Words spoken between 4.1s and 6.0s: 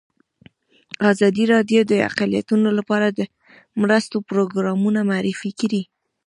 پروګرامونه معرفي کړي.